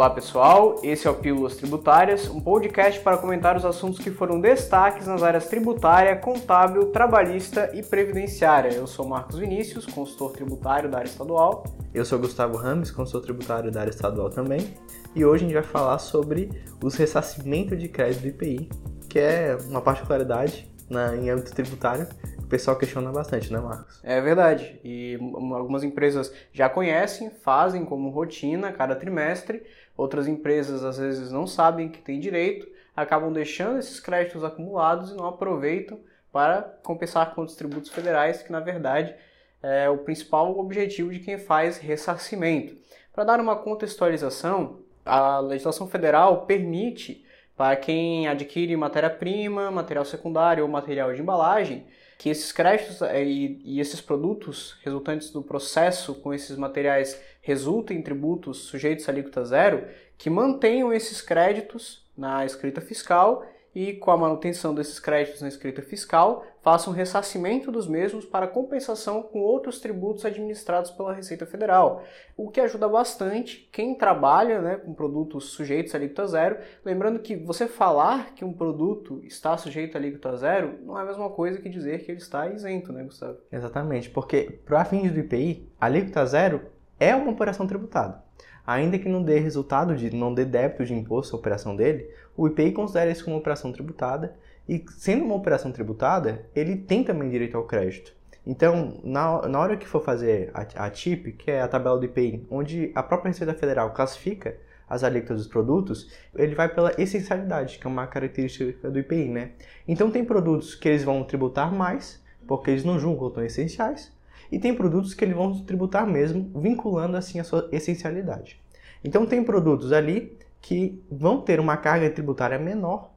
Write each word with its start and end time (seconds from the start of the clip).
Olá 0.00 0.08
pessoal, 0.08 0.80
esse 0.82 1.06
é 1.06 1.10
o 1.10 1.14
Pílulas 1.14 1.56
Tributárias, 1.56 2.26
um 2.26 2.40
podcast 2.40 2.98
para 3.00 3.18
comentar 3.18 3.54
os 3.54 3.66
assuntos 3.66 3.98
que 3.98 4.10
foram 4.10 4.40
destaques 4.40 5.06
nas 5.06 5.22
áreas 5.22 5.46
tributária, 5.46 6.16
contábil, 6.16 6.86
trabalhista 6.86 7.70
e 7.74 7.82
previdenciária. 7.82 8.72
Eu 8.72 8.86
sou 8.86 9.06
Marcos 9.06 9.36
Vinícius, 9.38 9.84
consultor 9.84 10.32
tributário 10.32 10.90
da 10.90 10.96
área 10.96 11.08
estadual. 11.10 11.64
Eu 11.92 12.02
sou 12.06 12.18
Gustavo 12.18 12.56
Rames, 12.56 12.90
consultor 12.90 13.20
tributário 13.20 13.70
da 13.70 13.82
área 13.82 13.90
estadual 13.90 14.30
também. 14.30 14.74
E 15.14 15.22
hoje 15.22 15.44
a 15.44 15.48
gente 15.48 15.54
vai 15.54 15.70
falar 15.70 15.98
sobre 15.98 16.48
os 16.82 16.94
ressarcimentos 16.94 17.78
de 17.78 17.86
crédito 17.86 18.22
do 18.22 18.28
IPI, 18.28 18.70
que 19.06 19.18
é 19.18 19.58
uma 19.68 19.82
particularidade 19.82 20.66
na, 20.88 21.14
em 21.14 21.28
âmbito 21.28 21.52
tributário 21.52 22.08
pessoal 22.50 22.76
questiona 22.76 23.12
bastante, 23.12 23.50
né, 23.50 23.60
Marcos? 23.60 24.00
É 24.02 24.20
verdade. 24.20 24.78
E 24.84 25.16
algumas 25.54 25.84
empresas 25.84 26.34
já 26.52 26.68
conhecem, 26.68 27.30
fazem 27.30 27.84
como 27.84 28.10
rotina 28.10 28.72
cada 28.72 28.96
trimestre. 28.96 29.62
Outras 30.00 30.26
empresas 30.26 30.82
às 30.82 30.96
vezes 30.96 31.30
não 31.30 31.46
sabem 31.46 31.90
que 31.90 32.00
tem 32.00 32.18
direito, 32.18 32.66
acabam 32.96 33.30
deixando 33.30 33.78
esses 33.78 34.00
créditos 34.00 34.42
acumulados 34.42 35.10
e 35.10 35.14
não 35.14 35.26
aproveitam 35.26 36.00
para 36.32 36.62
compensar 36.82 37.34
com 37.34 37.42
os 37.42 37.54
tributos 37.54 37.90
federais, 37.90 38.42
que 38.42 38.50
na 38.50 38.60
verdade 38.60 39.14
é 39.62 39.90
o 39.90 39.98
principal 39.98 40.58
objetivo 40.58 41.10
de 41.10 41.18
quem 41.18 41.36
faz 41.36 41.76
ressarcimento. 41.76 42.74
Para 43.12 43.24
dar 43.24 43.40
uma 43.40 43.56
contextualização, 43.56 44.78
a 45.04 45.38
legislação 45.38 45.86
federal 45.86 46.46
permite 46.46 47.22
para 47.60 47.76
quem 47.76 48.26
adquire 48.26 48.74
matéria-prima, 48.74 49.70
material 49.70 50.06
secundário 50.06 50.64
ou 50.64 50.70
material 50.70 51.12
de 51.12 51.20
embalagem 51.20 51.86
que 52.16 52.30
esses 52.30 52.50
créditos 52.52 53.02
eh, 53.02 53.22
e, 53.22 53.60
e, 53.62 53.80
esses 53.80 54.00
produtos 54.00 54.78
resultantes 54.82 55.30
do 55.30 55.42
processo 55.42 56.14
com 56.14 56.32
esses 56.32 56.56
materiais 56.56 57.20
resultem 57.42 57.98
em 57.98 58.02
tributos 58.02 58.60
sujeitos 58.60 59.06
à 59.06 59.12
alíquota 59.12 59.44
zero, 59.44 59.86
que 60.16 60.30
mantenham 60.30 60.90
esses 60.90 61.20
créditos 61.20 62.02
na 62.16 62.46
escrita 62.46 62.80
fiscal 62.80 63.44
e, 63.74 63.94
com 63.94 64.10
a 64.10 64.16
manutenção 64.16 64.74
desses 64.74 64.98
créditos 64.98 65.42
na 65.42 65.48
escrita 65.48 65.80
fiscal, 65.80 66.44
façam 66.62 66.92
ressarcimento 66.92 67.70
dos 67.70 67.86
mesmos 67.86 68.24
para 68.24 68.46
compensação 68.46 69.22
com 69.22 69.40
outros 69.40 69.80
tributos 69.80 70.24
administrados 70.24 70.90
pela 70.90 71.14
Receita 71.14 71.46
Federal, 71.46 72.02
o 72.36 72.50
que 72.50 72.60
ajuda 72.60 72.88
bastante 72.88 73.68
quem 73.72 73.94
trabalha 73.94 74.60
né, 74.60 74.76
com 74.76 74.92
produtos 74.92 75.50
sujeitos 75.50 75.94
à 75.94 75.98
alíquota 75.98 76.26
zero. 76.26 76.58
Lembrando 76.84 77.20
que 77.20 77.36
você 77.36 77.66
falar 77.66 78.34
que 78.34 78.44
um 78.44 78.52
produto 78.52 79.20
está 79.24 79.56
sujeito 79.56 79.96
à 79.96 79.98
alíquota 79.98 80.36
zero 80.36 80.78
não 80.82 80.98
é 80.98 81.02
a 81.02 81.06
mesma 81.06 81.30
coisa 81.30 81.60
que 81.60 81.68
dizer 81.68 82.04
que 82.04 82.10
ele 82.10 82.18
está 82.18 82.48
isento, 82.48 82.92
né, 82.92 83.02
Gustavo? 83.04 83.38
Exatamente, 83.50 84.10
porque 84.10 84.60
para 84.64 84.84
fins 84.84 85.12
do 85.12 85.20
IPI, 85.20 85.68
a 85.80 85.86
alíquota 85.86 86.26
zero 86.26 86.62
é 86.98 87.14
uma 87.14 87.30
operação 87.30 87.66
tributada. 87.66 88.22
Ainda 88.70 89.00
que 89.00 89.08
não 89.08 89.20
dê 89.20 89.40
resultado 89.40 89.96
de 89.96 90.14
não 90.14 90.32
dê 90.32 90.44
débito 90.44 90.84
de 90.84 90.94
imposto 90.94 91.34
a 91.34 91.38
operação 91.40 91.74
dele, 91.74 92.08
o 92.36 92.46
IPI 92.46 92.70
considera 92.70 93.10
isso 93.10 93.24
como 93.24 93.36
operação 93.36 93.72
tributada 93.72 94.36
e 94.68 94.84
sendo 94.90 95.24
uma 95.24 95.34
operação 95.34 95.72
tributada, 95.72 96.46
ele 96.54 96.76
tem 96.76 97.02
também 97.02 97.28
direito 97.28 97.56
ao 97.56 97.64
crédito. 97.64 98.14
Então, 98.46 99.00
na, 99.02 99.48
na 99.48 99.58
hora 99.58 99.76
que 99.76 99.88
for 99.88 100.04
fazer 100.04 100.52
a, 100.54 100.84
a 100.86 100.88
TIP, 100.88 101.32
que 101.32 101.50
é 101.50 101.60
a 101.60 101.66
tabela 101.66 101.98
do 101.98 102.04
IPI, 102.04 102.46
onde 102.48 102.92
a 102.94 103.02
própria 103.02 103.32
Receita 103.32 103.54
Federal 103.54 103.92
classifica 103.92 104.56
as 104.88 105.02
alíquotas 105.02 105.38
dos 105.38 105.48
produtos, 105.48 106.08
ele 106.36 106.54
vai 106.54 106.72
pela 106.72 106.94
essencialidade, 106.96 107.76
que 107.76 107.88
é 107.88 107.90
uma 107.90 108.06
característica 108.06 108.88
do 108.88 109.00
IPI, 109.00 109.28
né? 109.30 109.50
Então 109.88 110.12
tem 110.12 110.24
produtos 110.24 110.76
que 110.76 110.88
eles 110.88 111.02
vão 111.02 111.24
tributar 111.24 111.74
mais, 111.74 112.22
porque 112.46 112.70
eles 112.70 112.84
não 112.84 113.00
julgam 113.00 113.30
tão 113.30 113.44
essenciais, 113.44 114.12
e 114.50 114.58
tem 114.58 114.74
produtos 114.74 115.14
que 115.14 115.24
eles 115.24 115.36
vão 115.36 115.58
tributar 115.60 116.06
mesmo, 116.06 116.50
vinculando 116.60 117.16
assim 117.16 117.38
a 117.40 117.44
sua 117.44 117.68
essencialidade. 117.72 118.60
Então 119.04 119.26
tem 119.26 119.42
produtos 119.42 119.92
ali 119.92 120.36
que 120.60 121.00
vão 121.10 121.40
ter 121.40 121.58
uma 121.60 121.76
carga 121.76 122.10
tributária 122.10 122.58
menor 122.58 123.10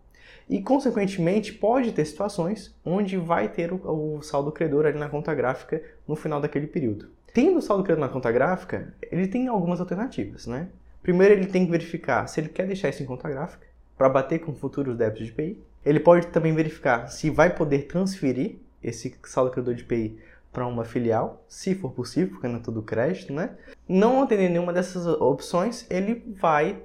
e, 0.50 0.62
consequentemente, 0.62 1.54
pode 1.54 1.92
ter 1.92 2.06
situações 2.06 2.76
onde 2.86 3.18
vai 3.18 3.50
ter 3.50 3.72
o, 3.72 4.18
o 4.18 4.22
saldo 4.22 4.52
credor 4.52 4.86
ali 4.86 4.98
na 4.98 5.10
conta 5.10 5.34
gráfica 5.34 5.82
no 6.08 6.16
final 6.16 6.40
daquele 6.40 6.68
período. 6.68 7.08
Tendo 7.34 7.58
o 7.58 7.62
saldo 7.62 7.84
credor 7.84 8.02
na 8.02 8.10
conta 8.12 8.32
gráfica, 8.32 8.94
ele 9.12 9.28
tem 9.28 9.48
algumas 9.48 9.80
alternativas, 9.80 10.46
né? 10.46 10.68
Primeiro, 11.02 11.34
ele 11.34 11.48
tem 11.48 11.66
que 11.66 11.72
verificar 11.72 12.28
se 12.28 12.40
ele 12.40 12.50
quer 12.50 12.68
deixar 12.68 12.90
isso 12.90 13.04
em 13.04 13.06
conta 13.06 13.30
gráfica 13.30 13.66
para 13.98 14.08
bater 14.08 14.40
com 14.40 14.54
futuros 14.54 14.96
débitos 14.96 15.28
de 15.28 15.34
PI. 15.34 15.60
Ele 15.86 16.00
pode 16.00 16.28
também 16.28 16.54
verificar 16.54 17.08
se 17.08 17.30
vai 17.30 17.54
poder 17.54 17.88
transferir 17.88 18.58
esse 18.82 19.16
saldo 19.26 19.52
credor 19.52 19.74
de 19.74 19.84
PI 19.84 20.18
para 20.54 20.66
uma 20.68 20.86
filial, 20.86 21.44
se 21.48 21.74
for 21.74 21.92
possível, 21.92 22.30
porque 22.30 22.48
não 22.48 22.58
é 22.58 22.62
tudo 22.62 22.84
crédito, 22.84 23.34
né? 23.34 23.58
Não 23.90 24.22
atendendo 24.22 24.52
nenhuma 24.54 24.72
dessas 24.72 25.06
opções, 25.08 25.86
ele 25.90 26.24
vai 26.40 26.82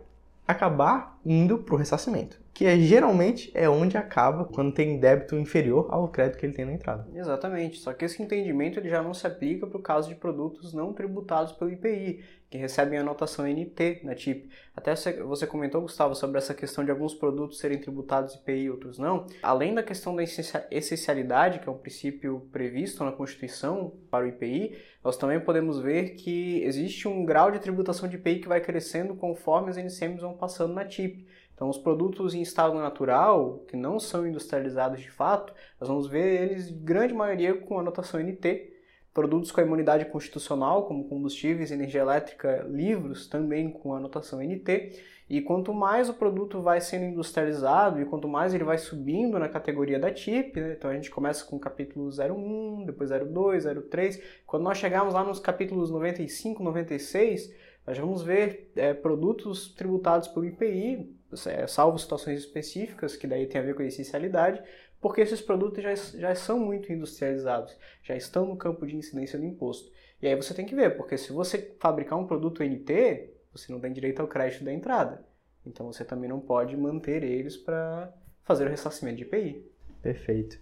acabar 0.46 1.20
indo 1.24 1.58
para 1.58 1.74
o 1.74 1.78
ressarcimento, 1.78 2.40
que 2.58 2.66
é, 2.66 2.76
geralmente 2.76 3.52
é 3.54 3.68
onde 3.70 3.96
acaba 3.96 4.44
quando 4.44 4.74
tem 4.74 4.98
débito 4.98 5.36
inferior 5.36 5.86
ao 5.90 6.08
crédito 6.08 6.38
que 6.38 6.44
ele 6.44 6.52
tem 6.52 6.64
na 6.64 6.72
entrada. 6.72 7.06
Exatamente, 7.14 7.78
só 7.78 7.92
que 7.92 8.04
esse 8.04 8.20
entendimento 8.20 8.80
ele 8.80 8.88
já 8.88 9.00
não 9.00 9.14
se 9.14 9.24
aplica 9.28 9.64
para 9.64 9.78
o 9.78 9.80
caso 9.80 10.08
de 10.08 10.16
produtos 10.16 10.74
não 10.74 10.92
tributados 10.92 11.52
pelo 11.52 11.70
IPI, 11.70 12.24
que 12.50 12.58
recebem 12.58 12.98
a 12.98 13.04
notação 13.04 13.46
NT 13.46 14.00
na 14.02 14.12
TIP. 14.12 14.50
Até 14.74 14.92
você 15.22 15.46
comentou, 15.46 15.82
Gustavo, 15.82 16.16
sobre 16.16 16.38
essa 16.38 16.52
questão 16.52 16.84
de 16.84 16.90
alguns 16.90 17.14
produtos 17.14 17.60
serem 17.60 17.78
tributados 17.78 18.34
IPI 18.34 18.62
e 18.62 18.70
outros 18.70 18.98
não. 18.98 19.26
Além 19.40 19.72
da 19.72 19.82
questão 19.84 20.16
da 20.16 20.24
essencialidade, 20.24 21.60
que 21.60 21.68
é 21.68 21.70
um 21.70 21.78
princípio 21.78 22.48
previsto 22.50 23.04
na 23.04 23.12
Constituição 23.12 23.92
para 24.10 24.24
o 24.24 24.28
IPI, 24.28 24.76
nós 25.04 25.16
também 25.16 25.38
podemos 25.38 25.78
ver 25.78 26.16
que 26.16 26.60
existe 26.64 27.06
um 27.06 27.24
grau 27.24 27.52
de 27.52 27.60
tributação 27.60 28.08
de 28.08 28.16
IPI 28.16 28.40
que 28.40 28.48
vai 28.48 28.60
crescendo 28.60 29.14
conforme 29.14 29.70
as 29.70 29.76
NCMs 29.76 30.20
vão 30.20 30.34
passando 30.34 30.74
na 30.74 30.84
TIP. 30.84 31.24
Então, 31.58 31.68
os 31.68 31.76
produtos 31.76 32.34
em 32.34 32.40
estado 32.40 32.74
natural, 32.74 33.64
que 33.66 33.76
não 33.76 33.98
são 33.98 34.24
industrializados 34.24 35.00
de 35.00 35.10
fato, 35.10 35.52
nós 35.80 35.88
vamos 35.88 36.06
ver 36.06 36.42
eles, 36.42 36.70
grande 36.70 37.12
maioria, 37.12 37.52
com 37.52 37.80
a 37.80 37.82
notação 37.82 38.20
NT, 38.20 38.78
Produtos 39.18 39.50
com 39.50 39.60
a 39.60 39.64
imunidade 39.64 40.04
constitucional, 40.04 40.86
como 40.86 41.08
combustíveis, 41.08 41.72
energia 41.72 42.02
elétrica, 42.02 42.64
livros, 42.70 43.26
também 43.26 43.68
com 43.68 43.92
anotação 43.92 44.40
NT. 44.40 44.92
E 45.28 45.40
quanto 45.40 45.74
mais 45.74 46.08
o 46.08 46.14
produto 46.14 46.62
vai 46.62 46.80
sendo 46.80 47.06
industrializado 47.06 48.00
e 48.00 48.04
quanto 48.04 48.28
mais 48.28 48.54
ele 48.54 48.62
vai 48.62 48.78
subindo 48.78 49.36
na 49.36 49.48
categoria 49.48 49.98
da 49.98 50.12
TIP, 50.12 50.60
né? 50.60 50.74
então 50.78 50.88
a 50.88 50.94
gente 50.94 51.10
começa 51.10 51.44
com 51.44 51.56
o 51.56 51.58
capítulo 51.58 52.08
01, 52.08 52.86
depois 52.86 53.10
02, 53.10 53.64
03. 53.90 54.22
Quando 54.46 54.62
nós 54.62 54.78
chegarmos 54.78 55.12
lá 55.12 55.24
nos 55.24 55.40
capítulos 55.40 55.90
95, 55.90 56.62
96, 56.62 57.52
nós 57.84 57.98
vamos 57.98 58.22
ver 58.22 58.70
é, 58.76 58.94
produtos 58.94 59.74
tributados 59.74 60.28
pelo 60.28 60.44
IPI, 60.46 61.17
salvo 61.66 61.98
situações 61.98 62.40
específicas, 62.40 63.16
que 63.16 63.26
daí 63.26 63.46
tem 63.46 63.60
a 63.60 63.64
ver 63.64 63.74
com 63.74 63.82
a 63.82 63.86
essencialidade, 63.86 64.62
porque 65.00 65.20
esses 65.20 65.40
produtos 65.40 65.82
já, 65.82 65.94
já 65.94 66.34
são 66.34 66.58
muito 66.58 66.92
industrializados, 66.92 67.76
já 68.02 68.16
estão 68.16 68.46
no 68.46 68.56
campo 68.56 68.86
de 68.86 68.96
incidência 68.96 69.38
do 69.38 69.44
imposto. 69.44 69.90
E 70.20 70.26
aí 70.26 70.34
você 70.34 70.52
tem 70.52 70.66
que 70.66 70.74
ver, 70.74 70.96
porque 70.96 71.16
se 71.16 71.32
você 71.32 71.76
fabricar 71.78 72.18
um 72.18 72.26
produto 72.26 72.64
NT, 72.64 73.30
você 73.52 73.72
não 73.72 73.80
tem 73.80 73.92
direito 73.92 74.20
ao 74.20 74.26
crédito 74.26 74.64
da 74.64 74.72
entrada. 74.72 75.24
Então 75.64 75.86
você 75.86 76.04
também 76.04 76.28
não 76.28 76.40
pode 76.40 76.76
manter 76.76 77.22
eles 77.22 77.56
para 77.56 78.12
fazer 78.42 78.66
o 78.66 78.70
ressarcimento 78.70 79.18
de 79.18 79.22
IPI. 79.22 79.64
Perfeito. 80.02 80.58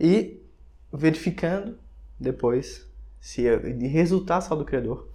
E 0.00 0.40
verificando 0.92 1.78
depois 2.18 2.88
se 3.20 3.42
resultar 3.88 4.40
saldo 4.40 4.64
credor, 4.64 5.08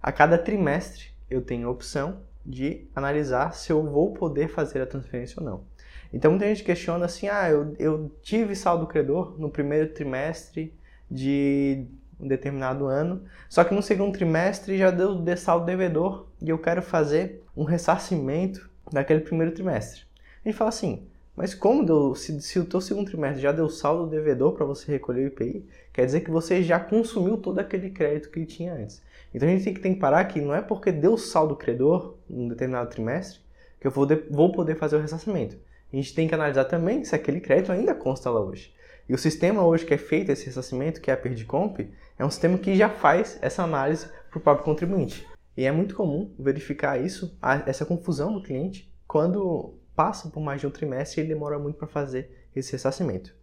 a 0.00 0.12
cada 0.12 0.38
trimestre 0.38 1.10
eu 1.28 1.42
tenho 1.42 1.68
a 1.68 1.70
opção 1.70 2.22
de 2.44 2.86
analisar 2.94 3.54
se 3.54 3.72
eu 3.72 3.82
vou 3.82 4.12
poder 4.12 4.48
fazer 4.48 4.80
a 4.80 4.86
transferência 4.86 5.40
ou 5.40 5.44
não. 5.44 5.64
Então 6.12 6.30
muita 6.30 6.46
gente 6.46 6.62
questiona 6.62 7.06
assim, 7.06 7.28
ah, 7.28 7.50
eu, 7.50 7.74
eu 7.78 8.12
tive 8.22 8.54
saldo 8.54 8.86
credor 8.86 9.34
no 9.38 9.50
primeiro 9.50 9.92
trimestre 9.92 10.72
de 11.10 11.86
um 12.20 12.28
determinado 12.28 12.86
ano, 12.86 13.24
só 13.48 13.64
que 13.64 13.74
no 13.74 13.82
segundo 13.82 14.12
trimestre 14.12 14.78
já 14.78 14.90
deu 14.90 15.16
de 15.16 15.36
saldo 15.36 15.66
devedor 15.66 16.28
e 16.40 16.48
eu 16.48 16.58
quero 16.58 16.82
fazer 16.82 17.42
um 17.56 17.64
ressarcimento 17.64 18.70
daquele 18.92 19.20
primeiro 19.20 19.52
trimestre. 19.52 20.02
A 20.44 20.48
gente 20.48 20.56
fala 20.56 20.68
assim, 20.68 21.06
mas 21.36 21.54
como 21.54 21.84
deu, 21.84 22.14
se, 22.14 22.40
se 22.40 22.58
o 22.58 22.64
teu 22.64 22.80
segundo 22.80 23.06
trimestre 23.06 23.42
já 23.42 23.52
deu 23.52 23.68
saldo 23.68 24.08
devedor 24.08 24.52
para 24.52 24.64
você 24.64 24.92
recolher 24.92 25.24
o 25.24 25.26
IPI, 25.26 25.66
quer 25.92 26.06
dizer 26.06 26.20
que 26.20 26.30
você 26.30 26.62
já 26.62 26.78
consumiu 26.78 27.36
todo 27.36 27.58
aquele 27.58 27.90
crédito 27.90 28.30
que 28.30 28.46
tinha 28.46 28.74
antes. 28.74 29.02
Então 29.34 29.48
a 29.48 29.52
gente 29.52 29.80
tem 29.80 29.94
que, 29.94 30.00
parar 30.00 30.24
que 30.24 30.40
não 30.40 30.54
é 30.54 30.62
porque 30.62 30.92
deu 30.92 31.16
saldo 31.16 31.56
credor 31.56 32.16
num 32.30 32.48
determinado 32.48 32.90
trimestre 32.90 33.40
que 33.80 33.86
eu 33.86 33.90
vou, 33.90 34.06
de, 34.06 34.16
vou 34.30 34.52
poder 34.52 34.76
fazer 34.76 34.96
o 34.96 35.00
ressarcimento 35.00 35.56
a 35.98 36.02
gente 36.02 36.14
tem 36.14 36.26
que 36.26 36.34
analisar 36.34 36.64
também 36.64 37.04
se 37.04 37.14
aquele 37.14 37.40
crédito 37.40 37.70
ainda 37.70 37.94
consta 37.94 38.28
lá 38.28 38.40
hoje. 38.40 38.74
E 39.08 39.14
o 39.14 39.18
sistema 39.18 39.64
hoje 39.64 39.84
que 39.84 39.94
é 39.94 39.98
feito 39.98 40.32
esse 40.32 40.46
ressarcimento, 40.46 41.00
que 41.00 41.10
é 41.10 41.14
a 41.14 41.16
Perdicomp, 41.16 41.78
é 42.18 42.24
um 42.24 42.30
sistema 42.30 42.58
que 42.58 42.74
já 42.74 42.88
faz 42.88 43.38
essa 43.40 43.62
análise 43.62 44.08
para 44.30 44.38
o 44.38 44.40
próprio 44.40 44.64
contribuinte. 44.64 45.26
E 45.56 45.64
é 45.64 45.70
muito 45.70 45.94
comum 45.94 46.34
verificar 46.38 47.00
isso, 47.00 47.38
essa 47.66 47.86
confusão 47.86 48.32
do 48.32 48.42
cliente, 48.42 48.92
quando 49.06 49.74
passa 49.94 50.28
por 50.28 50.40
mais 50.40 50.60
de 50.60 50.66
um 50.66 50.70
trimestre 50.70 51.22
e 51.22 51.26
demora 51.26 51.58
muito 51.58 51.76
para 51.76 51.88
fazer 51.88 52.48
esse 52.54 52.72
ressarcimento. 52.72 53.34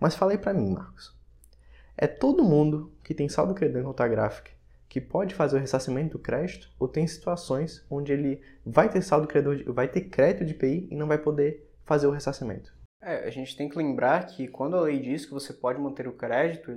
Mas 0.00 0.14
fala 0.14 0.32
aí 0.32 0.38
para 0.38 0.54
mim, 0.54 0.70
Marcos. 0.70 1.14
É 1.96 2.06
todo 2.06 2.44
mundo 2.44 2.92
que 3.02 3.14
tem 3.14 3.28
saldo 3.28 3.54
credor 3.54 3.80
em 3.80 3.84
conta 3.84 4.06
gráfica 4.06 4.56
que 4.88 5.00
pode 5.00 5.34
fazer 5.34 5.56
o 5.56 5.60
ressarcimento 5.60 6.16
do 6.16 6.22
crédito, 6.22 6.70
ou 6.78 6.88
tem 6.88 7.06
situações 7.06 7.84
onde 7.90 8.12
ele 8.12 8.40
vai 8.64 8.88
ter 8.88 9.02
saldo 9.02 9.26
credor, 9.26 9.62
vai 9.72 9.88
ter 9.88 10.02
crédito 10.02 10.44
de 10.44 10.52
IPI 10.52 10.88
e 10.90 10.96
não 10.96 11.06
vai 11.06 11.18
poder 11.18 11.70
fazer 11.84 12.06
o 12.06 12.10
ressarcimento. 12.10 12.74
É, 13.02 13.26
a 13.26 13.30
gente 13.30 13.56
tem 13.56 13.68
que 13.68 13.76
lembrar 13.76 14.26
que 14.26 14.48
quando 14.48 14.76
a 14.76 14.80
lei 14.80 14.98
diz 14.98 15.26
que 15.26 15.32
você 15.32 15.52
pode 15.52 15.78
manter 15.78 16.08
o 16.08 16.14
crédito, 16.14 16.70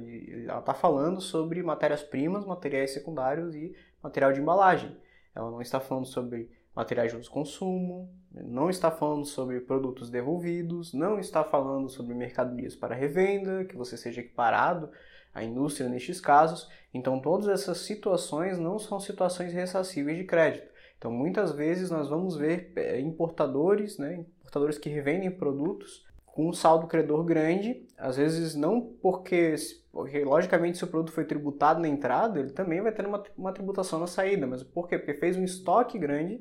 ela 0.46 0.60
está 0.60 0.74
falando 0.74 1.22
sobre 1.22 1.64
matérias-primas, 1.64 2.46
materiais 2.46 2.92
secundários 2.92 3.56
e 3.56 3.74
material 4.04 4.34
de 4.34 4.42
embalagem. 4.42 4.98
Ela 5.34 5.50
não 5.50 5.62
está 5.62 5.80
falando 5.80 6.06
sobre 6.06 6.52
materiais 6.76 7.12
de 7.12 7.18
uso 7.18 7.30
consumo, 7.30 8.10
não 8.32 8.70
está 8.70 8.92
falando 8.92 9.26
sobre 9.26 9.60
produtos 9.60 10.10
devolvidos, 10.10 10.94
não 10.94 11.20
está 11.20 11.44
falando 11.44 11.90
sobre 11.90 12.14
mercadorias 12.14 12.76
para 12.76 12.96
revenda, 12.96 13.66
que 13.66 13.76
você 13.76 13.98
seja 13.98 14.22
equiparado 14.22 14.90
à 15.34 15.44
indústria 15.44 15.90
nestes 15.90 16.22
casos. 16.22 16.70
Então, 16.94 17.20
todas 17.20 17.48
essas 17.48 17.80
situações 17.80 18.60
não 18.60 18.78
são 18.78 19.00
situações 19.00 19.54
ressarcíveis 19.54 20.18
de 20.18 20.24
crédito. 20.24 20.70
Então, 20.98 21.12
muitas 21.12 21.52
vezes 21.52 21.90
nós 21.90 22.10
vamos 22.10 22.36
ver 22.36 22.74
é, 22.76 23.00
importadores, 23.00 23.98
né, 23.98 24.26
importadores 24.42 24.78
que 24.78 24.90
revendem 24.90 25.32
produtos 25.32 26.06
com 26.26 26.48
um 26.50 26.54
saldo 26.54 26.88
credor 26.88 27.24
grande, 27.24 27.86
às 27.98 28.18
vezes 28.18 28.56
não 28.56 28.82
porque, 29.02 29.56
porque, 29.92 30.24
logicamente, 30.24 30.78
se 30.78 30.84
o 30.84 30.88
produto 30.88 31.12
foi 31.12 31.26
tributado 31.26 31.82
na 31.82 31.88
entrada, 31.88 32.40
ele 32.40 32.52
também 32.52 32.82
vai 32.82 32.92
ter 32.92 33.06
uma, 33.06 33.24
uma 33.38 33.52
tributação 33.52 34.00
na 34.00 34.08
saída, 34.08 34.46
mas 34.46 34.64
por 34.64 34.88
quê? 34.88 34.98
Porque 34.98 35.16
fez 35.16 35.36
um 35.36 35.44
estoque 35.44 35.98
grande 35.98 36.40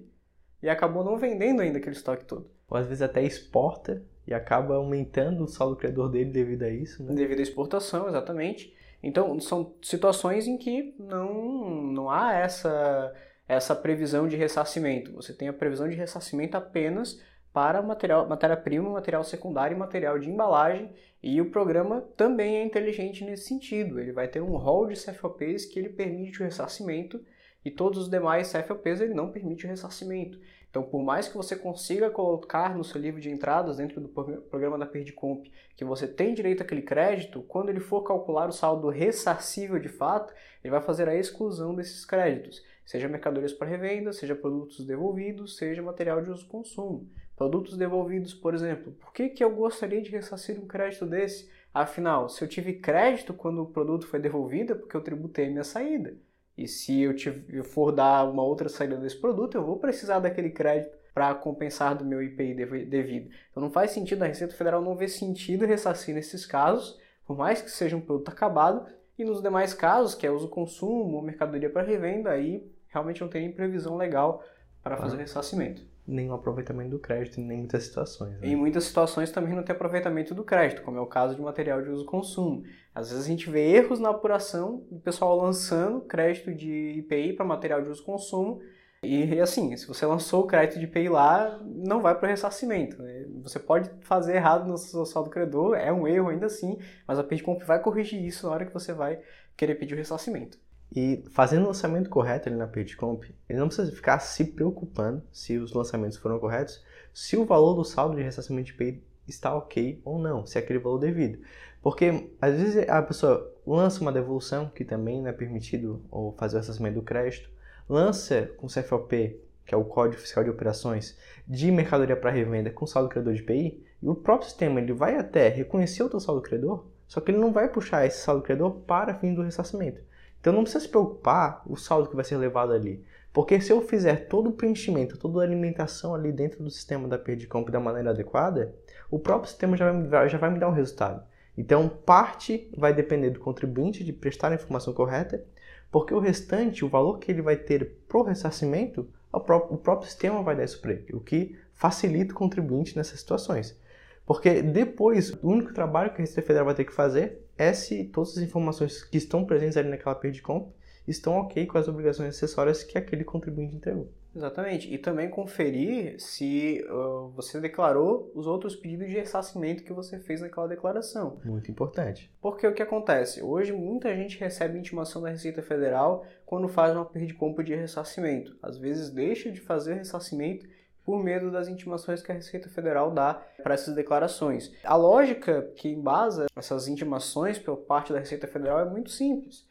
e 0.62 0.68
acabou 0.68 1.04
não 1.04 1.16
vendendo 1.16 1.60
ainda 1.60 1.78
aquele 1.78 1.96
estoque 1.96 2.24
todo. 2.24 2.50
Ou 2.68 2.76
às 2.76 2.86
vezes 2.86 3.02
até 3.02 3.22
exporta 3.22 4.02
e 4.26 4.34
acaba 4.34 4.74
aumentando 4.74 5.44
o 5.44 5.48
saldo 5.48 5.76
credor 5.76 6.10
dele 6.10 6.30
devido 6.30 6.62
a 6.64 6.68
isso, 6.68 7.02
né? 7.02 7.14
Devido 7.14 7.38
à 7.38 7.42
exportação, 7.42 8.08
exatamente. 8.08 8.74
Então, 9.02 9.38
são 9.40 9.74
situações 9.80 10.46
em 10.46 10.58
que 10.58 10.94
não, 10.98 11.62
não 11.92 12.10
há 12.10 12.34
essa, 12.34 13.14
essa 13.48 13.74
previsão 13.74 14.26
de 14.26 14.36
ressarcimento. 14.36 15.12
Você 15.12 15.32
tem 15.32 15.48
a 15.48 15.52
previsão 15.52 15.88
de 15.88 15.94
ressarcimento 15.94 16.56
apenas 16.56 17.20
para 17.52 17.80
material, 17.80 18.28
matéria-prima, 18.28 18.90
material 18.90 19.24
secundário 19.24 19.74
e 19.74 19.78
material 19.78 20.18
de 20.18 20.28
embalagem. 20.28 20.92
E 21.22 21.40
o 21.40 21.50
programa 21.50 22.02
também 22.16 22.56
é 22.56 22.64
inteligente 22.64 23.24
nesse 23.24 23.44
sentido. 23.44 23.98
Ele 23.98 24.12
vai 24.12 24.28
ter 24.28 24.42
um 24.42 24.56
rol 24.56 24.86
de 24.86 24.94
CFOPs 24.94 25.64
que 25.64 25.78
ele 25.78 25.88
permite 25.88 26.40
o 26.40 26.44
ressarcimento 26.44 27.20
e 27.68 27.70
todos 27.70 27.98
os 27.98 28.08
demais 28.08 28.50
CFOPs 28.50 29.02
ele 29.02 29.12
não 29.12 29.30
permite 29.30 29.66
o 29.66 29.68
ressarcimento. 29.68 30.40
Então, 30.70 30.82
por 30.82 31.02
mais 31.02 31.28
que 31.28 31.36
você 31.36 31.54
consiga 31.54 32.08
colocar 32.08 32.74
no 32.74 32.82
seu 32.82 32.98
livro 32.98 33.20
de 33.20 33.30
entradas 33.30 33.76
dentro 33.76 34.00
do 34.00 34.08
programa 34.08 34.78
da 34.78 34.86
Perdicomp 34.86 35.46
que 35.76 35.84
você 35.84 36.08
tem 36.08 36.32
direito 36.32 36.62
àquele 36.62 36.80
crédito, 36.80 37.42
quando 37.42 37.68
ele 37.68 37.80
for 37.80 38.02
calcular 38.02 38.48
o 38.48 38.52
saldo 38.52 38.88
ressarcível 38.88 39.78
de 39.78 39.90
fato, 39.90 40.32
ele 40.64 40.70
vai 40.70 40.80
fazer 40.80 41.10
a 41.10 41.14
exclusão 41.14 41.74
desses 41.74 42.06
créditos, 42.06 42.64
seja 42.86 43.06
mercadorias 43.06 43.52
para 43.52 43.68
revenda, 43.68 44.14
seja 44.14 44.34
produtos 44.34 44.86
devolvidos, 44.86 45.58
seja 45.58 45.82
material 45.82 46.22
de 46.22 46.30
uso 46.30 46.48
consumo. 46.48 47.06
Produtos 47.36 47.76
devolvidos, 47.76 48.32
por 48.32 48.54
exemplo, 48.54 48.92
por 48.92 49.12
que, 49.12 49.28
que 49.28 49.44
eu 49.44 49.54
gostaria 49.54 50.00
de 50.00 50.10
ressarcir 50.10 50.58
um 50.58 50.66
crédito 50.66 51.04
desse? 51.04 51.50
Afinal, 51.72 52.30
se 52.30 52.42
eu 52.42 52.48
tive 52.48 52.74
crédito 52.74 53.34
quando 53.34 53.62
o 53.62 53.70
produto 53.70 54.06
foi 54.06 54.18
devolvido, 54.18 54.72
é 54.72 54.76
porque 54.76 54.96
eu 54.96 55.02
tributei 55.02 55.50
minha 55.50 55.64
saída. 55.64 56.16
E 56.58 56.66
se 56.66 57.00
eu, 57.00 57.14
eu 57.48 57.62
for 57.62 57.92
dar 57.92 58.28
uma 58.28 58.42
outra 58.42 58.68
saída 58.68 58.96
desse 58.96 59.16
produto, 59.16 59.54
eu 59.54 59.64
vou 59.64 59.78
precisar 59.78 60.18
daquele 60.18 60.50
crédito 60.50 60.98
para 61.14 61.32
compensar 61.34 61.96
do 61.96 62.04
meu 62.04 62.20
IPI 62.20 62.54
devido. 62.84 63.30
Então 63.50 63.62
não 63.62 63.70
faz 63.70 63.92
sentido 63.92 64.24
a 64.24 64.26
Receita 64.26 64.54
Federal 64.54 64.82
não 64.82 64.96
ver 64.96 65.08
sentido 65.08 65.64
ressarcir 65.64 66.12
nesses 66.14 66.44
casos, 66.44 66.98
por 67.24 67.36
mais 67.36 67.62
que 67.62 67.70
seja 67.70 67.96
um 67.96 68.00
produto 68.00 68.30
acabado, 68.30 68.86
e 69.16 69.24
nos 69.24 69.40
demais 69.40 69.72
casos, 69.72 70.16
que 70.16 70.26
é 70.26 70.30
uso 70.30 70.48
consumo, 70.48 71.22
mercadoria 71.22 71.70
para 71.70 71.82
revenda, 71.82 72.30
aí 72.30 72.68
realmente 72.88 73.20
não 73.20 73.28
tem 73.28 73.42
nem 73.42 73.52
previsão 73.52 73.96
legal 73.96 74.42
para 74.82 74.96
fazer 74.96 75.16
o 75.16 75.20
ressarcimento 75.20 75.82
nenhum 76.08 76.32
aproveitamento 76.32 76.90
do 76.90 76.98
crédito 76.98 77.38
em 77.38 77.44
muitas 77.44 77.84
situações. 77.84 78.40
Né? 78.40 78.48
Em 78.48 78.56
muitas 78.56 78.84
situações 78.84 79.30
também 79.30 79.54
não 79.54 79.62
tem 79.62 79.74
aproveitamento 79.74 80.34
do 80.34 80.42
crédito, 80.42 80.82
como 80.82 80.96
é 80.96 81.00
o 81.00 81.06
caso 81.06 81.36
de 81.36 81.42
material 81.42 81.82
de 81.82 81.90
uso 81.90 82.06
consumo. 82.06 82.64
Às 82.94 83.10
vezes 83.10 83.26
a 83.26 83.28
gente 83.28 83.50
vê 83.50 83.70
erros 83.70 84.00
na 84.00 84.10
apuração, 84.10 84.86
o 84.90 84.98
pessoal 84.98 85.36
lançando 85.36 86.00
crédito 86.00 86.54
de 86.54 86.94
IPI 86.98 87.34
para 87.34 87.44
material 87.44 87.82
de 87.82 87.90
uso 87.90 88.02
consumo, 88.02 88.60
e 89.02 89.38
assim, 89.40 89.76
se 89.76 89.86
você 89.86 90.04
lançou 90.04 90.42
o 90.42 90.46
crédito 90.46 90.80
de 90.80 90.86
IPI 90.86 91.08
lá, 91.08 91.60
não 91.64 92.00
vai 92.02 92.16
para 92.16 92.26
o 92.26 92.30
ressarcimento. 92.30 93.00
Né? 93.00 93.26
Você 93.42 93.60
pode 93.60 93.88
fazer 94.00 94.34
errado 94.34 94.66
no 94.66 94.76
seu 94.76 95.06
saldo 95.06 95.30
credor, 95.30 95.76
é 95.76 95.92
um 95.92 96.08
erro 96.08 96.30
ainda 96.30 96.46
assim, 96.46 96.78
mas 97.06 97.18
a 97.18 97.22
PedComp 97.22 97.62
vai 97.64 97.80
corrigir 97.80 98.20
isso 98.24 98.46
na 98.46 98.52
hora 98.52 98.66
que 98.66 98.74
você 98.74 98.92
vai 98.92 99.20
querer 99.56 99.76
pedir 99.76 99.94
o 99.94 99.96
ressarcimento. 99.96 100.58
E 100.90 101.22
fazendo 101.30 101.64
o 101.64 101.68
lançamento 101.68 102.08
correto 102.08 102.48
ali 102.48 102.56
na 102.56 102.66
PageComp, 102.66 103.24
ele 103.48 103.58
não 103.58 103.68
precisa 103.68 103.92
ficar 103.92 104.18
se 104.20 104.44
preocupando 104.44 105.22
se 105.30 105.58
os 105.58 105.72
lançamentos 105.72 106.16
foram 106.16 106.38
corretos, 106.38 106.82
se 107.12 107.36
o 107.36 107.44
valor 107.44 107.74
do 107.74 107.84
saldo 107.84 108.16
de 108.16 108.22
ressarcimento 108.22 108.66
de 108.68 108.74
PI 108.74 109.02
está 109.26 109.54
ok 109.54 110.00
ou 110.04 110.18
não, 110.18 110.46
se 110.46 110.58
é 110.58 110.62
aquele 110.62 110.78
valor 110.78 110.98
devido. 110.98 111.40
Porque 111.82 112.30
às 112.40 112.54
vezes 112.58 112.88
a 112.88 113.02
pessoa 113.02 113.54
lança 113.66 114.00
uma 114.00 114.12
devolução, 114.12 114.70
que 114.74 114.84
também 114.84 115.20
não 115.20 115.28
é 115.28 115.32
permitido, 115.32 116.02
ou 116.10 116.32
fazer 116.32 116.56
o 116.56 116.60
ressarcimento 116.60 116.94
do 116.94 117.02
crédito, 117.02 117.50
lança 117.88 118.50
com 118.56 118.66
CFOP, 118.66 119.38
que 119.64 119.74
é 119.74 119.76
o 119.76 119.84
Código 119.84 120.20
Fiscal 120.20 120.42
de 120.42 120.50
Operações, 120.50 121.18
de 121.46 121.70
mercadoria 121.70 122.16
para 122.16 122.30
revenda 122.30 122.70
com 122.70 122.86
saldo 122.86 123.10
credor 123.10 123.34
de 123.34 123.42
PI, 123.42 123.84
e 124.02 124.08
o 124.08 124.14
próprio 124.14 124.48
sistema 124.48 124.80
ele 124.80 124.92
vai 124.92 125.16
até 125.16 125.48
reconhecer 125.48 126.02
o 126.02 126.08
teu 126.08 126.20
saldo 126.20 126.40
credor, 126.40 126.86
só 127.06 127.20
que 127.20 127.30
ele 127.30 127.38
não 127.38 127.52
vai 127.52 127.68
puxar 127.68 128.06
esse 128.06 128.18
saldo 128.18 128.42
credor 128.42 128.72
para 128.80 129.14
fim 129.14 129.34
do 129.34 129.42
ressarcimento. 129.42 130.00
Então 130.40 130.52
não 130.52 130.62
precisa 130.62 130.84
se 130.84 130.90
preocupar 130.90 131.62
o 131.66 131.76
saldo 131.76 132.08
que 132.08 132.16
vai 132.16 132.24
ser 132.24 132.36
levado 132.36 132.72
ali. 132.72 133.04
Porque 133.32 133.60
se 133.60 133.72
eu 133.72 133.80
fizer 133.82 134.28
todo 134.28 134.50
o 134.50 134.52
preenchimento, 134.52 135.18
toda 135.18 135.40
a 135.40 135.44
alimentação 135.44 136.14
ali 136.14 136.32
dentro 136.32 136.62
do 136.62 136.70
sistema 136.70 137.06
da 137.06 137.18
Perdicomp 137.18 137.68
da 137.70 137.78
maneira 137.78 138.10
adequada, 138.10 138.74
o 139.10 139.18
próprio 139.18 139.48
sistema 139.48 139.76
já 139.76 139.92
vai, 139.92 140.28
já 140.28 140.38
vai 140.38 140.50
me 140.50 140.58
dar 140.58 140.68
um 140.68 140.72
resultado. 140.72 141.22
Então, 141.56 141.88
parte 141.88 142.70
vai 142.76 142.94
depender 142.94 143.30
do 143.30 143.40
contribuinte 143.40 144.04
de 144.04 144.12
prestar 144.12 144.52
a 144.52 144.54
informação 144.54 144.92
correta, 144.92 145.44
porque 145.90 146.14
o 146.14 146.20
restante, 146.20 146.84
o 146.84 146.88
valor 146.88 147.18
que 147.18 147.30
ele 147.32 147.42
vai 147.42 147.56
ter 147.56 147.96
para 148.06 148.18
o 148.18 148.22
ressarcimento, 148.22 149.08
o 149.32 149.40
próprio, 149.40 149.74
o 149.74 149.78
próprio 149.78 150.08
sistema 150.08 150.42
vai 150.42 150.54
dar 150.54 150.64
isso 150.64 150.80
para 150.80 150.92
ele, 150.92 151.06
o 151.12 151.20
que 151.20 151.58
facilita 151.74 152.32
o 152.32 152.36
contribuinte 152.36 152.96
nessas 152.96 153.20
situações. 153.20 153.78
Porque 154.24 154.62
depois, 154.62 155.32
o 155.42 155.48
único 155.48 155.72
trabalho 155.72 156.10
que 156.10 156.16
a 156.16 156.20
Receita 156.20 156.46
Federal 156.46 156.66
vai 156.66 156.74
ter 156.74 156.84
que 156.84 156.92
fazer 156.92 157.47
se 157.72 158.04
todas 158.04 158.36
as 158.36 158.44
informações 158.44 159.02
que 159.02 159.18
estão 159.18 159.44
presentes 159.44 159.76
ali 159.76 159.88
naquela 159.88 160.14
page 160.14 160.40
comp 160.40 160.68
estão 161.06 161.38
ok 161.38 161.66
com 161.66 161.78
as 161.78 161.88
obrigações 161.88 162.36
acessórias 162.36 162.82
que 162.84 162.98
aquele 162.98 163.24
contribuinte 163.24 163.74
entregou. 163.74 164.12
Exatamente. 164.34 164.92
E 164.92 164.98
também 164.98 165.28
conferir 165.28 166.20
se 166.20 166.84
uh, 166.88 167.28
você 167.30 167.60
declarou 167.60 168.30
os 168.34 168.46
outros 168.46 168.76
pedidos 168.76 169.08
de 169.08 169.14
ressarcimento 169.14 169.82
que 169.82 169.92
você 169.92 170.18
fez 170.18 170.40
naquela 170.40 170.68
declaração. 170.68 171.40
Muito 171.44 171.70
importante. 171.70 172.30
Porque 172.40 172.66
o 172.66 172.74
que 172.74 172.82
acontece? 172.82 173.42
Hoje 173.42 173.72
muita 173.72 174.14
gente 174.14 174.38
recebe 174.38 174.78
intimação 174.78 175.22
da 175.22 175.30
Receita 175.30 175.62
Federal 175.62 176.24
quando 176.46 176.68
faz 176.68 176.94
uma 176.94 177.04
perda 177.04 177.26
de 177.26 177.34
compra 177.34 177.64
de 177.64 177.74
ressarcimento. 177.74 178.56
Às 178.62 178.78
vezes 178.78 179.10
deixa 179.10 179.50
de 179.50 179.60
fazer 179.60 179.94
ressarcimento 179.94 180.66
por 181.08 181.24
medo 181.24 181.50
das 181.50 181.68
intimações 181.68 182.22
que 182.22 182.30
a 182.30 182.34
Receita 182.34 182.68
Federal 182.68 183.10
dá 183.10 183.42
para 183.62 183.72
essas 183.72 183.94
declarações. 183.94 184.70
A 184.84 184.94
lógica 184.94 185.62
que 185.74 185.88
embasa 185.88 186.48
essas 186.54 186.86
intimações 186.86 187.58
por 187.58 187.78
parte 187.78 188.12
da 188.12 188.18
Receita 188.18 188.46
Federal 188.46 188.78
é 188.78 188.84
muito 188.84 189.10
simples. 189.10 189.66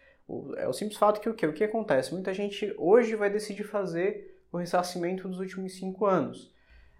É 0.57 0.67
o 0.67 0.73
simples 0.73 0.97
fato 0.97 1.21
que 1.21 1.29
o 1.29 1.35
que, 1.35 1.45
o 1.45 1.53
que 1.53 1.63
acontece? 1.63 2.11
Muita 2.11 2.33
gente 2.33 2.73
hoje 2.75 3.15
vai 3.15 3.29
decidir 3.29 3.65
fazer 3.65 4.41
o 4.51 4.57
ressarcimento 4.57 5.27
dos 5.27 5.37
últimos 5.37 5.75
cinco 5.75 6.07
anos. 6.07 6.51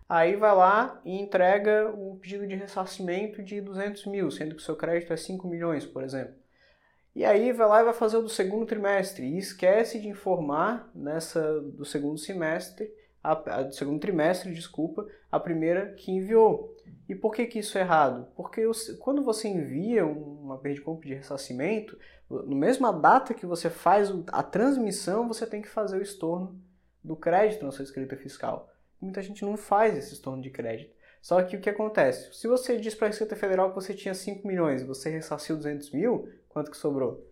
Aí 0.07 0.35
vai 0.35 0.55
lá 0.55 1.01
e 1.03 1.19
entrega 1.19 1.89
o 1.89 2.19
pedido 2.21 2.45
de 2.45 2.53
ressarcimento 2.53 3.41
de 3.41 3.59
200 3.59 4.05
mil, 4.05 4.29
sendo 4.29 4.53
que 4.53 4.61
o 4.61 4.63
seu 4.63 4.75
crédito 4.75 5.13
é 5.13 5.17
5 5.17 5.47
milhões, 5.47 5.83
por 5.83 6.03
exemplo. 6.03 6.35
E 7.15 7.25
aí 7.25 7.51
vai 7.51 7.67
lá 7.67 7.81
e 7.81 7.85
vai 7.85 7.93
fazer 7.95 8.17
o 8.17 8.21
do 8.21 8.29
segundo 8.29 8.67
trimestre 8.67 9.25
e 9.25 9.39
esquece 9.39 9.99
de 9.99 10.07
informar 10.07 10.91
nessa 10.93 11.59
do 11.59 11.83
segundo 11.83 12.19
semestre 12.19 12.87
a, 13.31 13.71
segundo 13.71 13.99
trimestre, 13.99 14.53
desculpa, 14.53 15.05
a 15.31 15.39
primeira 15.39 15.93
que 15.93 16.11
enviou. 16.11 16.75
E 17.09 17.15
por 17.15 17.33
que, 17.33 17.45
que 17.45 17.59
isso 17.59 17.77
é 17.77 17.81
errado? 17.81 18.27
Porque 18.35 18.61
quando 18.99 19.23
você 19.23 19.47
envia 19.47 20.05
uma 20.05 20.57
perda 20.57 20.75
de 20.75 20.81
compra 20.81 21.07
de 21.07 21.15
ressarcimento, 21.15 21.97
no 22.29 22.55
mesma 22.55 22.91
data 22.91 23.33
que 23.33 23.45
você 23.45 23.69
faz 23.69 24.09
a 24.27 24.43
transmissão, 24.43 25.27
você 25.27 25.45
tem 25.45 25.61
que 25.61 25.69
fazer 25.69 25.97
o 25.97 26.01
estorno 26.01 26.59
do 27.03 27.15
crédito 27.15 27.65
na 27.65 27.71
sua 27.71 27.83
escrita 27.83 28.15
fiscal. 28.15 28.69
Muita 28.99 29.21
gente 29.21 29.43
não 29.43 29.55
faz 29.55 29.97
esse 29.97 30.13
estorno 30.13 30.41
de 30.41 30.49
crédito. 30.49 30.95
Só 31.21 31.41
que 31.43 31.57
o 31.57 31.61
que 31.61 31.69
acontece? 31.69 32.33
Se 32.33 32.47
você 32.47 32.77
diz 32.77 32.95
para 32.95 33.07
a 33.07 33.09
Receita 33.09 33.35
Federal 33.35 33.69
que 33.69 33.75
você 33.75 33.93
tinha 33.93 34.13
5 34.13 34.47
milhões 34.47 34.81
e 34.81 34.85
você 34.85 35.09
ressarciu 35.09 35.55
200 35.57 35.91
mil, 35.91 36.29
quanto 36.47 36.71
que 36.71 36.77
sobrou? 36.77 37.25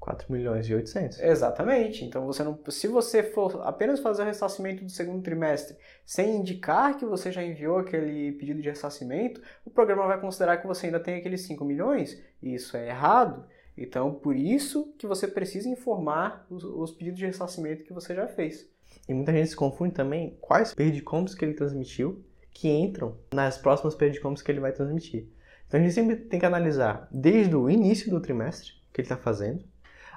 4 0.00 0.32
milhões 0.32 0.66
e 0.66 0.74
800. 0.74 1.20
Exatamente. 1.20 2.04
Então, 2.04 2.26
você 2.26 2.42
não, 2.42 2.58
se 2.68 2.88
você 2.88 3.22
for 3.22 3.60
apenas 3.62 4.00
fazer 4.00 4.22
o 4.22 4.24
ressarcimento 4.24 4.82
do 4.82 4.90
segundo 4.90 5.22
trimestre 5.22 5.76
sem 6.06 6.36
indicar 6.36 6.96
que 6.96 7.04
você 7.04 7.30
já 7.30 7.44
enviou 7.44 7.78
aquele 7.78 8.32
pedido 8.32 8.62
de 8.62 8.70
ressarcimento, 8.70 9.42
o 9.64 9.70
programa 9.70 10.06
vai 10.06 10.18
considerar 10.18 10.56
que 10.56 10.66
você 10.66 10.86
ainda 10.86 10.98
tem 10.98 11.16
aqueles 11.16 11.42
5 11.42 11.62
milhões, 11.64 12.20
e 12.42 12.54
isso 12.54 12.76
é 12.76 12.88
errado. 12.88 13.44
Então, 13.76 14.14
por 14.14 14.34
isso 14.34 14.92
que 14.98 15.06
você 15.06 15.28
precisa 15.28 15.68
informar 15.68 16.46
os, 16.50 16.64
os 16.64 16.90
pedidos 16.90 17.18
de 17.18 17.26
ressarcimento 17.26 17.84
que 17.84 17.92
você 17.92 18.14
já 18.14 18.26
fez. 18.26 18.68
E 19.06 19.12
muita 19.12 19.32
gente 19.32 19.50
se 19.50 19.56
confunde 19.56 19.94
também 19.94 20.36
quais 20.40 20.74
perdicombos 20.74 21.34
que 21.34 21.44
ele 21.44 21.54
transmitiu 21.54 22.24
que 22.52 22.68
entram 22.68 23.16
nas 23.32 23.56
próximas 23.56 23.94
perdicombos 23.94 24.42
que 24.42 24.50
ele 24.50 24.60
vai 24.60 24.72
transmitir. 24.72 25.28
Então 25.66 25.78
a 25.78 25.82
gente 25.82 25.94
sempre 25.94 26.16
tem 26.16 26.40
que 26.40 26.46
analisar 26.46 27.08
desde 27.10 27.54
o 27.54 27.70
início 27.70 28.10
do 28.10 28.20
trimestre 28.20 28.72
que 28.92 29.00
ele 29.00 29.06
está 29.06 29.16
fazendo 29.16 29.64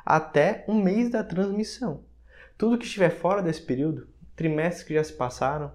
até 0.05 0.65
um 0.67 0.81
mês 0.81 1.09
da 1.09 1.23
transmissão. 1.23 2.01
Tudo 2.57 2.77
que 2.77 2.85
estiver 2.85 3.09
fora 3.09 3.41
desse 3.41 3.61
período, 3.61 4.07
trimestres 4.35 4.83
que 4.83 4.93
já 4.93 5.03
se 5.03 5.13
passaram, 5.13 5.71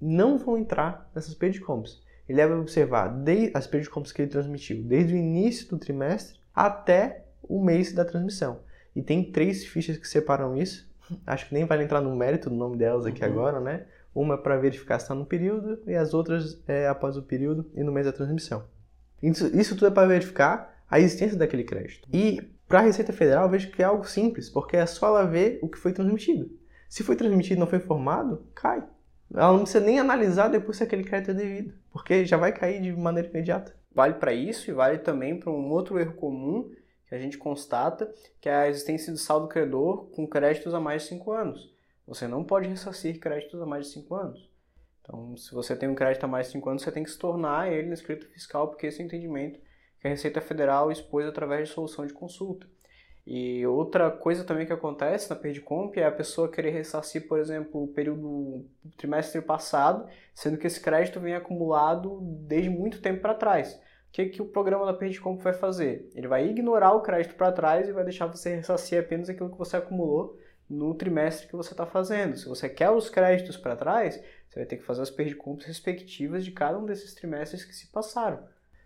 não 0.00 0.38
vão 0.38 0.58
entrar 0.58 1.10
nessas 1.14 1.34
perdicombos. 1.34 2.02
Ele 2.28 2.36
deve 2.36 2.54
observar 2.54 3.08
desde 3.08 3.50
as 3.54 3.66
perdicombos 3.66 4.12
que 4.12 4.22
ele 4.22 4.30
transmitiu, 4.30 4.82
desde 4.82 5.14
o 5.14 5.16
início 5.16 5.68
do 5.68 5.78
trimestre 5.78 6.38
até 6.54 7.24
o 7.42 7.62
mês 7.62 7.92
da 7.92 8.04
transmissão. 8.04 8.60
E 8.94 9.02
tem 9.02 9.30
três 9.30 9.64
fichas 9.64 9.96
que 9.96 10.08
separam 10.08 10.56
isso. 10.56 10.90
Acho 11.26 11.48
que 11.48 11.54
nem 11.54 11.64
vai 11.64 11.82
entrar 11.82 12.00
no 12.00 12.14
mérito 12.14 12.48
do 12.48 12.56
nome 12.56 12.76
delas 12.76 13.06
aqui 13.06 13.22
uhum. 13.24 13.30
agora, 13.30 13.60
né? 13.60 13.86
Uma 14.14 14.36
para 14.36 14.56
verificar 14.56 14.98
se 14.98 15.04
está 15.04 15.14
no 15.14 15.24
período 15.24 15.80
e 15.86 15.94
as 15.94 16.12
outras 16.12 16.62
é 16.68 16.86
após 16.86 17.16
o 17.16 17.22
período 17.22 17.70
e 17.74 17.82
no 17.82 17.92
mês 17.92 18.06
da 18.06 18.12
transmissão. 18.12 18.64
Isso, 19.22 19.46
isso 19.56 19.74
tudo 19.74 19.86
é 19.86 19.90
para 19.90 20.08
verificar 20.08 20.82
a 20.90 21.00
existência 21.00 21.38
daquele 21.38 21.64
crédito. 21.64 22.08
E 22.12 22.51
para 22.72 22.80
a 22.80 22.84
Receita 22.84 23.12
Federal, 23.12 23.50
vejo 23.50 23.70
que 23.70 23.82
é 23.82 23.84
algo 23.84 24.02
simples, 24.08 24.48
porque 24.48 24.78
é 24.78 24.86
só 24.86 25.08
ela 25.08 25.26
ver 25.26 25.58
o 25.60 25.68
que 25.68 25.76
foi 25.76 25.92
transmitido. 25.92 26.58
Se 26.88 27.02
foi 27.02 27.14
transmitido 27.14 27.56
e 27.56 27.60
não 27.60 27.66
foi 27.66 27.76
informado, 27.76 28.46
cai. 28.54 28.82
Ela 29.30 29.52
não 29.52 29.64
precisa 29.64 29.84
nem 29.84 30.00
analisar 30.00 30.48
depois 30.48 30.78
se 30.78 30.82
aquele 30.82 31.04
crédito 31.04 31.32
é 31.32 31.34
devido, 31.34 31.74
porque 31.90 32.24
já 32.24 32.38
vai 32.38 32.50
cair 32.50 32.80
de 32.80 32.90
maneira 32.90 33.28
imediata. 33.28 33.76
Vale 33.94 34.14
para 34.14 34.32
isso 34.32 34.70
e 34.70 34.72
vale 34.72 34.96
também 34.96 35.38
para 35.38 35.52
um 35.52 35.70
outro 35.70 35.98
erro 35.98 36.14
comum 36.14 36.70
que 37.06 37.14
a 37.14 37.18
gente 37.18 37.36
constata, 37.36 38.10
que 38.40 38.48
é 38.48 38.54
a 38.54 38.68
existência 38.70 39.12
de 39.12 39.18
saldo 39.18 39.48
credor 39.48 40.06
com 40.06 40.26
créditos 40.26 40.72
a 40.72 40.80
mais 40.80 41.02
de 41.02 41.08
5 41.08 41.30
anos. 41.30 41.74
Você 42.06 42.26
não 42.26 42.42
pode 42.42 42.70
ressarcir 42.70 43.20
créditos 43.20 43.60
a 43.60 43.66
mais 43.66 43.88
de 43.88 43.92
5 43.92 44.14
anos. 44.14 44.50
Então, 45.02 45.36
se 45.36 45.52
você 45.52 45.76
tem 45.76 45.90
um 45.90 45.94
crédito 45.94 46.24
a 46.24 46.26
mais 46.26 46.46
de 46.46 46.52
5 46.52 46.70
anos, 46.70 46.82
você 46.82 46.90
tem 46.90 47.04
que 47.04 47.10
se 47.10 47.18
tornar 47.18 47.70
ele 47.70 47.88
no 47.88 47.92
escrito 47.92 48.26
fiscal, 48.28 48.68
porque 48.68 48.86
esse 48.86 49.02
é 49.02 49.04
entendimento 49.04 49.60
que 50.02 50.08
a 50.08 50.10
Receita 50.10 50.40
Federal 50.40 50.90
expôs 50.90 51.24
através 51.24 51.68
de 51.68 51.74
solução 51.74 52.04
de 52.04 52.12
consulta. 52.12 52.66
E 53.24 53.64
outra 53.68 54.10
coisa 54.10 54.42
também 54.42 54.66
que 54.66 54.72
acontece 54.72 55.30
na 55.30 55.36
Perdicomp 55.36 55.96
é 55.96 56.04
a 56.04 56.10
pessoa 56.10 56.50
querer 56.50 56.70
ressarcir, 56.70 57.28
por 57.28 57.38
exemplo, 57.38 57.84
o 57.84 57.86
período 57.86 58.26
o 58.28 58.66
trimestre 58.96 59.40
passado, 59.40 60.08
sendo 60.34 60.58
que 60.58 60.66
esse 60.66 60.80
crédito 60.80 61.20
vem 61.20 61.36
acumulado 61.36 62.18
desde 62.20 62.68
muito 62.68 63.00
tempo 63.00 63.22
para 63.22 63.34
trás. 63.34 63.74
O 63.74 63.80
que, 64.12 64.26
que 64.26 64.42
o 64.42 64.46
programa 64.46 64.84
da 64.84 64.92
Perdicomp 64.92 65.40
vai 65.40 65.52
fazer? 65.52 66.10
Ele 66.16 66.26
vai 66.26 66.48
ignorar 66.48 66.92
o 66.94 67.00
crédito 67.00 67.36
para 67.36 67.52
trás 67.52 67.88
e 67.88 67.92
vai 67.92 68.02
deixar 68.02 68.26
você 68.26 68.56
ressarcir 68.56 68.98
apenas 68.98 69.30
aquilo 69.30 69.50
que 69.50 69.58
você 69.58 69.76
acumulou 69.76 70.36
no 70.68 70.92
trimestre 70.94 71.46
que 71.46 71.54
você 71.54 71.72
está 71.72 71.86
fazendo. 71.86 72.36
Se 72.36 72.48
você 72.48 72.68
quer 72.68 72.90
os 72.90 73.08
créditos 73.08 73.56
para 73.56 73.76
trás, 73.76 74.16
você 74.48 74.58
vai 74.58 74.66
ter 74.66 74.78
que 74.78 74.84
fazer 74.84 75.02
as 75.02 75.10
Perdicomps 75.10 75.64
respectivas 75.64 76.44
de 76.44 76.50
cada 76.50 76.76
um 76.76 76.84
desses 76.84 77.14
trimestres 77.14 77.64
que 77.64 77.74
se 77.74 77.86
passaram. 77.92 78.42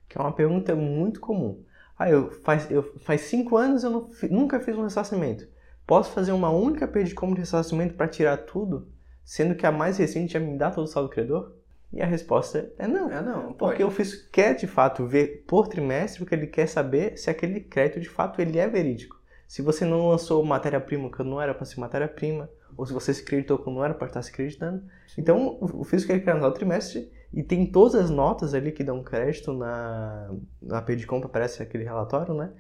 Que 0.09 0.19
é 0.19 0.21
uma 0.21 0.33
pergunta 0.33 0.75
muito 0.75 1.21
comum. 1.21 1.63
Ah, 1.99 2.11
eu 2.11 2.31
faz, 2.43 2.71
eu, 2.71 2.83
faz 3.01 3.23
cinco 3.23 3.57
anos 3.57 3.83
eu 3.83 3.91
não, 3.91 4.11
nunca 4.31 4.61
fiz 4.61 4.77
um 4.77 4.83
ressarcimento. 4.83 5.49
Posso 5.87 6.11
fazer 6.11 6.33
uma 6.33 6.51
única 6.51 6.87
perda 6.87 7.09
de 7.09 7.15
como 7.15 7.35
de 7.35 7.41
ressarcimento 7.41 7.95
para 7.95 8.09
tirar 8.09 8.37
tudo, 8.39 8.89
sendo 9.25 9.55
que 9.55 9.65
a 9.65 9.73
mais 9.73 9.99
recente 9.99 10.33
já 10.33 10.41
me 10.41 10.59
dá 10.59 10.71
todo 10.71 10.85
o 10.85 10.89
saldo 10.89 11.09
credor? 11.09 11.53
E 11.93 12.03
a 12.03 12.07
resposta 12.07 12.71
é 12.79 12.87
não. 12.87 13.11
É 13.11 13.23
não. 13.23 13.53
Porque 13.53 13.83
o 13.83 13.91
fisco 13.91 14.29
quer 14.31 14.55
de 14.55 14.67
fato 14.67 15.07
ver 15.07 15.45
por 15.47 15.69
trimestre, 15.69 16.19
porque 16.19 16.35
ele 16.35 16.47
quer 16.47 16.67
saber 16.67 17.17
se 17.17 17.31
aquele 17.31 17.61
crédito 17.61 18.01
de 18.01 18.09
fato 18.09 18.41
ele 18.41 18.59
é 18.59 18.69
verídico. 18.69 19.17
Se 19.47 19.63
você 19.63 19.85
não 19.85 20.09
lançou 20.09 20.45
matéria-prima 20.45 21.09
quando 21.09 21.29
não 21.29 21.41
era 21.41 21.55
para 21.55 21.65
ser 21.65 21.81
matéria-prima, 21.81 22.51
ou 22.77 22.85
se 22.85 22.93
você 22.93 23.15
se 23.15 23.23
acreditou 23.23 23.59
quando 23.59 23.77
não 23.77 23.85
era 23.85 23.95
para 23.95 24.09
estar 24.09 24.21
se 24.23 24.31
acreditando. 24.31 24.83
Então, 25.17 25.57
o 25.61 25.85
fisco 25.85 26.09
quer 26.09 26.23
analisar 26.29 26.49
o 26.49 26.53
trimestre 26.53 27.11
e 27.33 27.43
tem 27.43 27.67
todas 27.67 27.95
as 27.95 28.11
notas 28.11 28.55
ali 28.55 28.73
que 28.73 28.85
dão 28.85 29.03
crédito 29.03 29.53
na, 29.53 30.31
na 30.63 30.79
API 30.79 30.97
de 30.97 31.07
compra, 31.07 31.29
aparece 31.29 31.63
aquele 31.63 31.85
relatório, 31.85 32.35
né? 32.35 32.51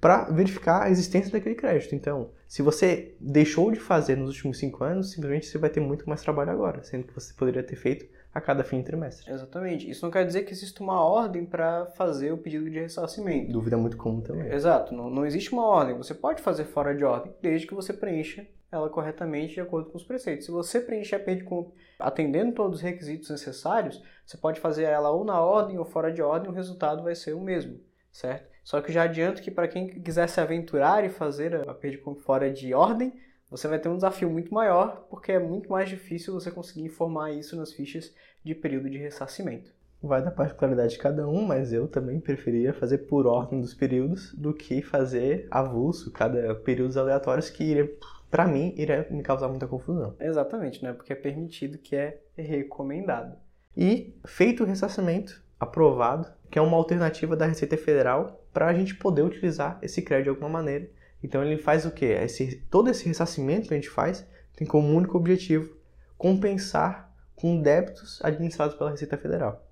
Para 0.00 0.24
verificar 0.24 0.82
a 0.82 0.90
existência 0.90 1.32
daquele 1.32 1.54
crédito. 1.54 1.94
Então, 1.94 2.30
se 2.46 2.62
você 2.62 3.16
deixou 3.20 3.70
de 3.72 3.80
fazer 3.80 4.16
nos 4.16 4.30
últimos 4.30 4.58
cinco 4.58 4.84
anos, 4.84 5.10
simplesmente 5.10 5.46
você 5.46 5.58
vai 5.58 5.70
ter 5.70 5.80
muito 5.80 6.08
mais 6.08 6.22
trabalho 6.22 6.50
agora, 6.50 6.82
sendo 6.84 7.04
que 7.04 7.14
você 7.14 7.34
poderia 7.34 7.62
ter 7.62 7.76
feito 7.76 8.06
a 8.32 8.40
cada 8.40 8.62
fim 8.62 8.78
de 8.78 8.84
trimestre. 8.84 9.32
Exatamente. 9.32 9.90
Isso 9.90 10.04
não 10.04 10.12
quer 10.12 10.24
dizer 10.24 10.44
que 10.44 10.52
exista 10.52 10.82
uma 10.82 11.02
ordem 11.02 11.44
para 11.44 11.86
fazer 11.96 12.32
o 12.32 12.38
pedido 12.38 12.70
de 12.70 12.78
ressarcimento. 12.78 13.52
Dúvida 13.52 13.76
muito 13.76 13.96
comum 13.96 14.20
também. 14.20 14.52
Exato. 14.52 14.94
Não, 14.94 15.10
não 15.10 15.26
existe 15.26 15.52
uma 15.52 15.66
ordem. 15.66 15.96
Você 15.96 16.14
pode 16.14 16.42
fazer 16.42 16.64
fora 16.64 16.94
de 16.94 17.04
ordem, 17.04 17.32
desde 17.42 17.66
que 17.66 17.74
você 17.74 17.92
preencha 17.92 18.46
ela 18.70 18.88
corretamente 18.88 19.54
de 19.54 19.60
acordo 19.60 19.90
com 19.90 19.96
os 19.96 20.04
preceitos. 20.04 20.46
Se 20.46 20.52
você 20.52 20.80
preencher 20.80 21.16
a 21.16 21.20
perdiconta 21.20 21.72
atendendo 21.98 22.52
todos 22.52 22.78
os 22.78 22.82
requisitos 22.82 23.30
necessários, 23.30 24.02
você 24.24 24.36
pode 24.36 24.60
fazer 24.60 24.84
ela 24.84 25.10
ou 25.10 25.24
na 25.24 25.40
ordem 25.40 25.78
ou 25.78 25.84
fora 25.84 26.12
de 26.12 26.22
ordem, 26.22 26.50
o 26.50 26.54
resultado 26.54 27.02
vai 27.02 27.14
ser 27.14 27.34
o 27.34 27.40
mesmo, 27.40 27.80
certo? 28.12 28.48
Só 28.62 28.80
que 28.80 28.92
já 28.92 29.04
adianto 29.04 29.42
que 29.42 29.50
para 29.50 29.66
quem 29.66 29.88
quiser 29.88 30.28
se 30.28 30.40
aventurar 30.40 31.04
e 31.04 31.08
fazer 31.08 31.68
a 31.68 31.74
perdiconta 31.74 32.20
fora 32.20 32.52
de 32.52 32.74
ordem, 32.74 33.12
você 33.50 33.66
vai 33.66 33.78
ter 33.78 33.88
um 33.88 33.96
desafio 33.96 34.28
muito 34.28 34.52
maior, 34.52 35.06
porque 35.08 35.32
é 35.32 35.38
muito 35.38 35.70
mais 35.70 35.88
difícil 35.88 36.34
você 36.34 36.50
conseguir 36.50 36.82
informar 36.82 37.32
isso 37.32 37.56
nas 37.56 37.72
fichas 37.72 38.14
de 38.44 38.54
período 38.54 38.90
de 38.90 38.98
ressarcimento. 38.98 39.72
Vai 40.02 40.22
da 40.22 40.30
particularidade 40.30 40.92
de 40.92 40.98
cada 40.98 41.26
um, 41.26 41.44
mas 41.44 41.72
eu 41.72 41.88
também 41.88 42.20
preferia 42.20 42.72
fazer 42.72 42.98
por 42.98 43.26
ordem 43.26 43.60
dos 43.60 43.74
períodos 43.74 44.32
do 44.34 44.52
que 44.54 44.80
fazer 44.80 45.48
avulso, 45.50 46.12
cada 46.12 46.54
períodos 46.54 46.96
aleatórios 46.96 47.50
que 47.50 47.64
iria 47.64 47.90
para 48.30 48.46
mim, 48.46 48.74
iria 48.76 49.06
me 49.10 49.22
causar 49.22 49.48
muita 49.48 49.66
confusão. 49.66 50.14
Exatamente, 50.20 50.82
né? 50.82 50.92
Porque 50.92 51.12
é 51.12 51.16
permitido 51.16 51.78
que 51.78 51.96
é 51.96 52.20
recomendado. 52.36 53.36
E 53.76 54.14
feito 54.26 54.62
o 54.62 54.66
ressarcimento, 54.66 55.42
aprovado, 55.58 56.30
que 56.50 56.58
é 56.58 56.62
uma 56.62 56.76
alternativa 56.76 57.36
da 57.36 57.46
Receita 57.46 57.76
Federal 57.76 58.44
para 58.52 58.66
a 58.66 58.74
gente 58.74 58.94
poder 58.94 59.22
utilizar 59.22 59.78
esse 59.82 60.02
crédito 60.02 60.24
de 60.24 60.30
alguma 60.30 60.48
maneira. 60.48 60.88
Então 61.22 61.44
ele 61.44 61.56
faz 61.56 61.84
o 61.84 61.90
quê? 61.90 62.06
Esse, 62.06 62.56
todo 62.70 62.90
esse 62.90 63.06
ressarcimento 63.06 63.68
que 63.68 63.74
a 63.74 63.76
gente 63.76 63.90
faz 63.90 64.26
tem 64.56 64.66
como 64.66 64.94
único 64.94 65.16
objetivo 65.16 65.76
compensar 66.16 67.12
com 67.36 67.60
débitos 67.60 68.20
administrados 68.24 68.74
pela 68.74 68.90
Receita 68.90 69.16
Federal. 69.16 69.64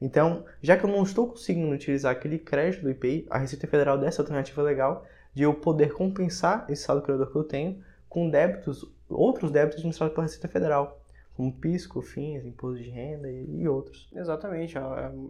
Então, 0.00 0.44
já 0.62 0.76
que 0.76 0.84
eu 0.84 0.90
não 0.90 1.02
estou 1.02 1.28
conseguindo 1.28 1.74
utilizar 1.74 2.12
aquele 2.12 2.38
crédito 2.38 2.82
do 2.82 2.90
IPI, 2.90 3.26
a 3.28 3.38
Receita 3.38 3.66
Federal 3.66 3.98
dessa 3.98 4.22
alternativa 4.22 4.62
legal 4.62 5.04
de 5.34 5.42
eu 5.42 5.54
poder 5.54 5.92
compensar 5.92 6.64
esse 6.68 6.84
saldo 6.84 7.02
credor 7.02 7.30
que 7.30 7.36
eu 7.36 7.44
tenho 7.44 7.82
com 8.08 8.28
débitos, 8.28 8.84
outros 9.08 9.50
débitos 9.50 9.78
administrados 9.78 10.14
pela 10.14 10.26
Receita 10.26 10.48
Federal, 10.48 11.00
como 11.34 11.52
PIS, 11.52 11.86
COFINS, 11.86 12.44
imposto 12.44 12.82
de 12.82 12.90
renda 12.90 13.30
e, 13.30 13.68
outros. 13.68 14.10
Exatamente, 14.12 14.76
é, 14.76 14.80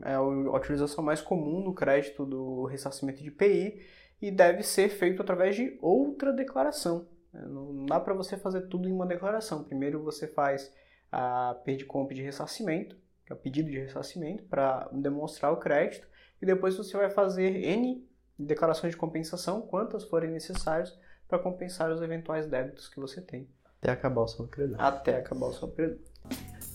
é 0.06 0.14
a 0.14 0.22
utilização 0.22 1.04
mais 1.04 1.20
comum 1.20 1.62
do 1.62 1.74
crédito 1.74 2.24
do 2.24 2.64
ressarcimento 2.64 3.22
de 3.22 3.28
IPI 3.28 3.82
e 4.22 4.30
deve 4.30 4.62
ser 4.62 4.88
feito 4.88 5.20
através 5.20 5.54
de 5.54 5.78
outra 5.82 6.32
declaração. 6.32 7.06
É, 7.34 7.40
não 7.40 7.84
dá 7.84 8.00
para 8.00 8.14
você 8.14 8.36
fazer 8.38 8.62
tudo 8.68 8.88
em 8.88 8.92
uma 8.92 9.06
declaração. 9.06 9.64
Primeiro 9.64 10.02
você 10.02 10.26
faz 10.26 10.72
a 11.12 11.54
PERDCOMP 11.64 12.14
de 12.14 12.22
ressarcimento, 12.22 12.96
que 13.26 13.32
é 13.32 13.36
o 13.36 13.38
pedido 13.38 13.70
de 13.70 13.78
ressarcimento, 13.78 14.44
para 14.44 14.88
demonstrar 14.92 15.52
o 15.52 15.58
crédito, 15.58 16.08
e 16.40 16.46
depois 16.46 16.76
você 16.76 16.96
vai 16.96 17.10
fazer 17.10 17.54
N 17.54 18.08
declarações 18.38 18.92
de 18.92 18.96
compensação, 18.96 19.60
quantas 19.60 20.04
forem 20.04 20.30
necessárias, 20.30 20.96
para 21.28 21.38
compensar 21.38 21.90
os 21.90 22.00
eventuais 22.00 22.46
débitos 22.46 22.88
que 22.88 22.98
você 22.98 23.20
tem. 23.20 23.46
Até 23.80 23.92
acabar 23.92 24.22
o 24.22 24.28
saldo 24.28 24.50
credor. 24.50 24.76
Até 24.80 25.16
acabar 25.16 25.46
o 25.46 25.52
saldo 25.52 25.74
credor. 25.74 25.98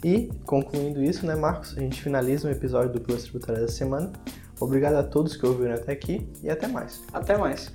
E, 0.04 0.30
concluindo 0.46 1.04
isso, 1.04 1.26
né, 1.26 1.36
Marcos? 1.36 1.78
A 1.78 1.82
gente 1.82 2.02
finaliza 2.02 2.48
o 2.48 2.52
episódio 2.52 2.92
do 2.92 3.02
Plus 3.02 3.24
Tributário 3.24 3.62
da 3.62 3.68
semana. 3.68 4.12
Obrigado 4.60 4.96
a 4.96 5.04
todos 5.04 5.36
que 5.36 5.46
ouviram 5.46 5.74
até 5.74 5.94
aqui 5.94 6.30
e 6.42 6.50
até 6.50 6.68
mais. 6.68 7.04
Até 7.12 7.38
mais. 7.38 7.74